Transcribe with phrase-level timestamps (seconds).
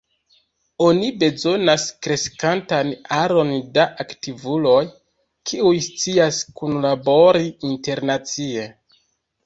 [0.85, 4.81] Oni bezonas kreskantan aron da aktivuloj,
[5.53, 8.71] kiuj scias kunlabori internacie.